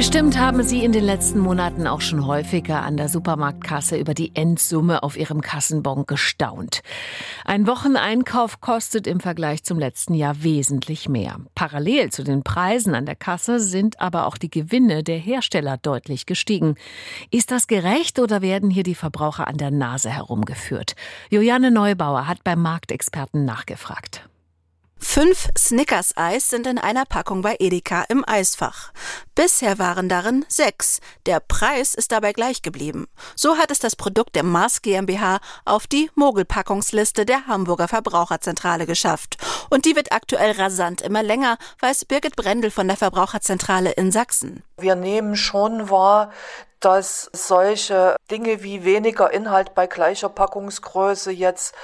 Bestimmt 0.00 0.38
haben 0.38 0.62
Sie 0.62 0.82
in 0.82 0.92
den 0.92 1.04
letzten 1.04 1.40
Monaten 1.40 1.86
auch 1.86 2.00
schon 2.00 2.26
häufiger 2.26 2.80
an 2.80 2.96
der 2.96 3.10
Supermarktkasse 3.10 3.98
über 3.98 4.14
die 4.14 4.34
Endsumme 4.34 5.02
auf 5.02 5.14
Ihrem 5.18 5.42
Kassenbon 5.42 6.06
gestaunt. 6.06 6.80
Ein 7.44 7.66
Wocheneinkauf 7.66 8.62
kostet 8.62 9.06
im 9.06 9.20
Vergleich 9.20 9.62
zum 9.62 9.78
letzten 9.78 10.14
Jahr 10.14 10.42
wesentlich 10.42 11.10
mehr. 11.10 11.36
Parallel 11.54 12.10
zu 12.10 12.24
den 12.24 12.42
Preisen 12.42 12.94
an 12.94 13.04
der 13.04 13.14
Kasse 13.14 13.60
sind 13.60 14.00
aber 14.00 14.26
auch 14.26 14.38
die 14.38 14.50
Gewinne 14.50 15.04
der 15.04 15.18
Hersteller 15.18 15.76
deutlich 15.76 16.24
gestiegen. 16.24 16.76
Ist 17.30 17.50
das 17.50 17.66
gerecht 17.66 18.18
oder 18.20 18.40
werden 18.40 18.70
hier 18.70 18.84
die 18.84 18.94
Verbraucher 18.94 19.48
an 19.48 19.58
der 19.58 19.70
Nase 19.70 20.08
herumgeführt? 20.08 20.94
Juliane 21.28 21.70
Neubauer 21.70 22.26
hat 22.26 22.42
beim 22.42 22.62
Marktexperten 22.62 23.44
nachgefragt. 23.44 24.29
Fünf 25.02 25.48
Snickers-Eis 25.56 26.50
sind 26.50 26.66
in 26.66 26.78
einer 26.78 27.04
Packung 27.06 27.40
bei 27.40 27.56
Edeka 27.58 28.04
im 28.08 28.22
Eisfach. 28.28 28.92
Bisher 29.34 29.78
waren 29.78 30.08
darin 30.08 30.44
sechs. 30.48 31.00
Der 31.26 31.40
Preis 31.40 31.94
ist 31.94 32.12
dabei 32.12 32.32
gleich 32.32 32.60
geblieben. 32.60 33.08
So 33.34 33.56
hat 33.56 33.70
es 33.70 33.78
das 33.78 33.96
Produkt 33.96 34.36
der 34.36 34.44
Mars 34.44 34.82
GmbH 34.82 35.40
auf 35.64 35.86
die 35.86 36.10
Mogelpackungsliste 36.14 37.24
der 37.24 37.46
Hamburger 37.46 37.88
Verbraucherzentrale 37.88 38.86
geschafft. 38.86 39.38
Und 39.70 39.86
die 39.86 39.96
wird 39.96 40.12
aktuell 40.12 40.52
rasant 40.52 41.00
immer 41.00 41.22
länger, 41.22 41.56
weiß 41.80 42.04
Birgit 42.04 42.36
Brendel 42.36 42.70
von 42.70 42.86
der 42.86 42.98
Verbraucherzentrale 42.98 43.92
in 43.92 44.12
Sachsen. 44.12 44.62
Wir 44.78 44.96
nehmen 44.96 45.34
schon 45.34 45.88
wahr, 45.90 46.30
dass 46.80 47.30
solche 47.32 48.16
Dinge 48.30 48.62
wie 48.62 48.84
weniger 48.84 49.30
Inhalt 49.30 49.74
bei 49.74 49.86
gleicher 49.86 50.28
Packungsgröße 50.30 51.30
jetzt 51.30 51.74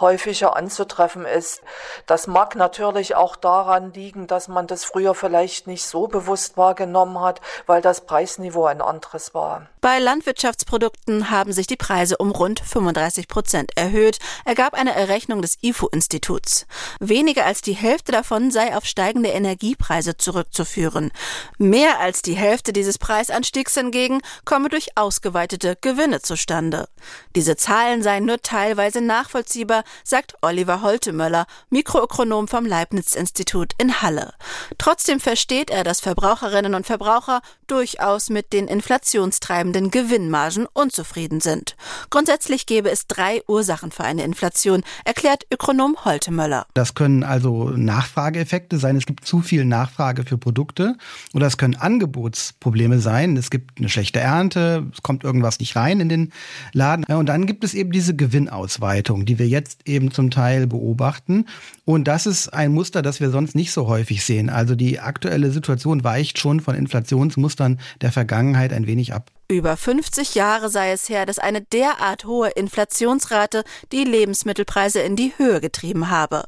häufiger 0.00 0.56
anzutreffen 0.56 1.24
ist. 1.24 1.62
Das 2.06 2.26
mag 2.26 2.56
natürlich 2.56 3.14
auch 3.14 3.36
daran 3.36 3.92
liegen, 3.92 4.26
dass 4.26 4.48
man 4.48 4.66
das 4.66 4.84
früher 4.84 5.14
vielleicht 5.14 5.66
nicht 5.66 5.86
so 5.86 6.06
bewusst 6.06 6.56
wahrgenommen 6.56 7.20
hat, 7.20 7.40
weil 7.66 7.80
das 7.80 8.02
Preisniveau 8.02 8.64
ein 8.66 8.80
anderes 8.80 9.34
war. 9.34 9.68
Bei 9.80 9.98
Landwirtschaftsprodukten 9.98 11.30
haben 11.30 11.52
sich 11.52 11.66
die 11.66 11.76
Preise 11.76 12.16
um 12.16 12.30
rund 12.30 12.60
35 12.60 13.28
Prozent 13.28 13.76
erhöht, 13.76 14.18
ergab 14.44 14.74
eine 14.74 14.94
Errechnung 14.94 15.42
des 15.42 15.58
IFO-Instituts. 15.62 16.66
Weniger 17.00 17.44
als 17.44 17.60
die 17.60 17.74
Hälfte 17.74 18.10
davon 18.10 18.50
sei 18.50 18.76
auf 18.76 18.86
steigende 18.86 19.28
Energiepreise 19.28 20.16
zurückzuführen. 20.16 21.12
Mehr 21.58 22.00
als 22.00 22.22
die 22.22 22.34
Hälfte 22.34 22.72
dieses 22.72 22.98
Preisanstiegs 22.98 23.74
hingegen 23.74 24.22
komme 24.44 24.70
durch 24.70 24.96
ausgeweitete 24.96 25.76
Gewinne 25.80 26.22
zustande. 26.22 26.88
Diese 27.36 27.56
Zahlen 27.56 28.02
seien 28.02 28.24
nur 28.24 28.40
teilweise 28.40 29.00
nachvollziehbar, 29.00 29.83
sagt 30.02 30.34
Oliver 30.42 30.82
Holtemöller, 30.82 31.46
Mikroökonom 31.70 32.48
vom 32.48 32.66
Leibniz-Institut 32.66 33.72
in 33.78 34.02
Halle. 34.02 34.34
Trotzdem 34.78 35.20
versteht 35.20 35.70
er, 35.70 35.84
dass 35.84 36.00
Verbraucherinnen 36.00 36.74
und 36.74 36.86
Verbraucher 36.86 37.40
durchaus 37.66 38.30
mit 38.30 38.52
den 38.52 38.68
inflationstreibenden 38.68 39.90
Gewinnmargen 39.90 40.66
unzufrieden 40.72 41.40
sind. 41.40 41.76
Grundsätzlich 42.10 42.66
gäbe 42.66 42.90
es 42.90 43.06
drei 43.06 43.42
Ursachen 43.46 43.90
für 43.90 44.04
eine 44.04 44.24
Inflation, 44.24 44.82
erklärt 45.04 45.46
Ökonom 45.50 45.96
Holtemöller. 46.04 46.66
Das 46.74 46.94
können 46.94 47.22
also 47.22 47.70
Nachfrageeffekte 47.70 48.78
sein. 48.78 48.96
Es 48.96 49.06
gibt 49.06 49.26
zu 49.26 49.40
viel 49.40 49.64
Nachfrage 49.64 50.24
für 50.24 50.38
Produkte 50.38 50.96
oder 51.32 51.46
es 51.46 51.56
können 51.56 51.76
Angebotsprobleme 51.76 52.98
sein. 52.98 53.36
Es 53.36 53.50
gibt 53.50 53.78
eine 53.78 53.88
schlechte 53.88 54.20
Ernte, 54.20 54.86
es 54.92 55.02
kommt 55.02 55.24
irgendwas 55.24 55.58
nicht 55.58 55.76
rein 55.76 56.00
in 56.00 56.08
den 56.08 56.32
Laden. 56.72 57.04
Und 57.04 57.26
dann 57.26 57.46
gibt 57.46 57.64
es 57.64 57.74
eben 57.74 57.92
diese 57.92 58.14
Gewinnausweitung, 58.14 59.24
die 59.24 59.38
wir 59.38 59.48
jetzt 59.48 59.73
jetzt 59.74 59.88
eben 59.88 60.10
zum 60.10 60.30
Teil 60.30 60.66
beobachten. 60.66 61.46
Und 61.84 62.08
das 62.08 62.26
ist 62.26 62.48
ein 62.48 62.72
Muster, 62.72 63.02
das 63.02 63.20
wir 63.20 63.30
sonst 63.30 63.54
nicht 63.54 63.72
so 63.72 63.86
häufig 63.88 64.24
sehen. 64.24 64.50
Also 64.50 64.74
die 64.74 65.00
aktuelle 65.00 65.50
Situation 65.50 66.04
weicht 66.04 66.38
schon 66.38 66.60
von 66.60 66.74
Inflationsmustern 66.74 67.80
der 68.00 68.12
Vergangenheit 68.12 68.72
ein 68.72 68.86
wenig 68.86 69.12
ab. 69.12 69.30
Über 69.46 69.76
50 69.76 70.34
Jahre 70.34 70.70
sei 70.70 70.92
es 70.92 71.10
her, 71.10 71.26
dass 71.26 71.38
eine 71.38 71.60
derart 71.60 72.24
hohe 72.24 72.48
Inflationsrate 72.48 73.64
die 73.92 74.04
Lebensmittelpreise 74.04 75.00
in 75.00 75.16
die 75.16 75.34
Höhe 75.36 75.60
getrieben 75.60 76.08
habe. 76.08 76.44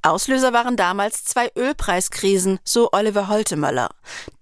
Auslöser 0.00 0.54
waren 0.54 0.76
damals 0.76 1.24
zwei 1.24 1.50
Ölpreiskrisen, 1.54 2.58
so 2.64 2.88
Oliver 2.92 3.28
Holtemöller. 3.28 3.90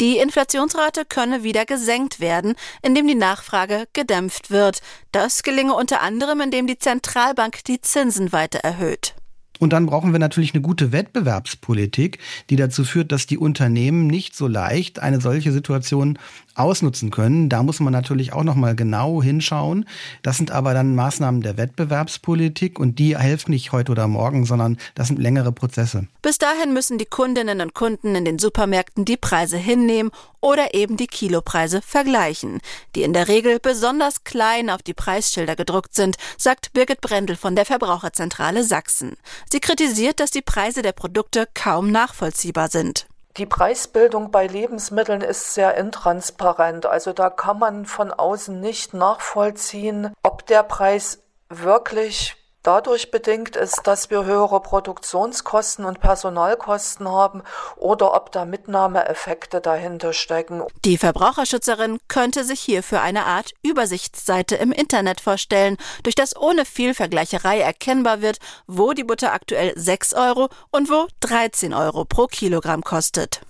Die 0.01 0.19
Inflationsrate 0.19 1.05
könne 1.05 1.43
wieder 1.43 1.67
gesenkt 1.67 2.21
werden, 2.21 2.55
indem 2.81 3.09
die 3.09 3.17
Nachfrage 3.17 3.89
gedämpft 3.93 4.53
wird. 4.53 4.83
Das 5.11 5.43
gelinge 5.43 5.75
unter 5.75 6.01
anderem, 6.01 6.41
indem 6.41 6.69
die 6.69 6.79
Zentralbank 6.79 7.65
die 7.65 7.81
Zinsen 7.81 8.31
weiter 8.31 8.61
erhöht. 8.61 9.17
Und 9.59 9.73
dann 9.73 9.87
brauchen 9.87 10.13
wir 10.13 10.19
natürlich 10.19 10.55
eine 10.55 10.63
gute 10.63 10.93
Wettbewerbspolitik, 10.93 12.19
die 12.51 12.57
dazu 12.57 12.85
führt, 12.85 13.13
dass 13.13 13.27
die 13.27 13.39
Unternehmen 13.39 14.07
nicht 14.07 14.37
so 14.37 14.47
leicht 14.47 14.99
eine 14.99 15.21
solche 15.21 15.53
Situation 15.53 16.19
ausnutzen 16.55 17.11
können. 17.11 17.49
Da 17.49 17.63
muss 17.63 17.81
man 17.81 17.93
natürlich 17.93 18.33
auch 18.33 18.45
noch 18.45 18.55
mal 18.55 18.75
genau 18.75 19.23
hinschauen. 19.23 19.87
Das 20.23 20.37
sind 20.37 20.51
aber 20.51 20.75
dann 20.75 20.95
Maßnahmen 20.95 21.43
der 21.43 21.57
Wettbewerbspolitik 21.57 22.79
und 22.79 22.99
die 22.99 23.17
helfen 23.17 23.51
nicht 23.51 23.73
heute 23.73 23.93
oder 23.93 24.09
morgen, 24.09 24.45
sondern 24.45 24.79
das 24.95 25.09
sind 25.09 25.19
längere 25.19 25.53
Prozesse. 25.53 26.07
Bis 26.23 26.39
dahin 26.39 26.73
müssen 26.73 26.99
die 26.99 27.07
Kundinnen 27.07 27.61
und 27.61 27.75
Kunden 27.75 28.15
in 28.15 28.25
den 28.25 28.39
Supermärkten 28.39 29.05
die 29.05 29.17
Preise 29.17 29.57
hinnehmen 29.57 30.11
oder 30.41 30.75
eben 30.75 30.97
die 30.97 31.09
Kilopreise 31.09 31.83
vergleichen, 31.83 32.61
die 32.95 33.03
in 33.03 33.13
der 33.13 33.29
Regel 33.29 33.59
besonders 33.61 34.25
klein 34.25 34.71
auf 34.71 34.83
die 34.83 34.95
Preisschilder 34.95 35.57
gedruckt 35.57 35.95
sind, 35.95 36.17
sagt 36.39 36.73
Birgit 36.73 37.01
Brendel 37.01 37.37
von 37.37 37.57
der 37.57 37.65
Verbraucherzentrale 37.65 38.63
Sachsen. 38.63 39.17
Sie 39.51 39.61
kritisiert, 39.61 40.21
dass 40.21 40.31
die 40.31 40.43
Preise 40.43 40.83
der 40.83 40.93
Produkte 40.93 41.49
kaum 41.55 41.91
nachvollziehbar 41.91 42.69
sind. 42.69 43.07
Die 43.37 43.47
Preisbildung 43.47 44.31
bei 44.31 44.47
Lebensmitteln 44.47 45.21
ist 45.21 45.55
sehr 45.55 45.77
intransparent. 45.77 46.87
Also 46.87 47.13
da 47.13 47.29
kann 47.29 47.59
man 47.59 47.85
von 47.85 48.11
außen 48.11 48.59
nicht 48.61 48.95
nachvollziehen, 48.95 50.13
ob 50.23 50.47
der 50.47 50.63
Preis 50.63 51.23
wirklich 51.49 52.36
dadurch 52.67 53.11
bedingt 53.11 53.57
ist, 53.57 53.83
dass 53.85 54.11
wir 54.11 54.25
höhere 54.25 54.61
Produktionskosten 54.61 55.85
und 55.85 56.01
Personalkosten 56.01 57.09
haben 57.09 57.43
oder 57.77 58.15
ob 58.15 58.33
da 58.33 58.45
Mitnahmeeffekte 58.45 59.61
dahinter 59.61 60.13
stecken. 60.13 60.63
Die 60.85 60.99
Verbraucherschützerin 60.99 61.99
könnte 62.09 62.45
sich 62.45 62.61
hierfür 62.61 63.01
eine 63.01 63.25
Art 63.27 63.53
Übersichtsseite 63.63 64.57
im 64.57 64.73
Internet 64.73 65.21
vorstellen, 65.21 65.77
durch 66.03 66.15
das 66.15 66.37
ohne 66.37 66.65
viel 66.65 66.95
Vergleicherei 66.95 67.61
erkennbar 67.61 68.21
wird, 68.21 68.39
wo 68.67 68.93
die 68.93 69.05
Butter 69.05 69.33
aktuell 69.33 69.73
6 69.77 70.15
Euro 70.15 70.49
und 70.71 70.91
wo 70.91 71.07
13 71.21 71.73
Euro 71.73 72.05
pro 72.05 72.27
Kilogramm 72.27 72.83
kostet. 72.83 73.41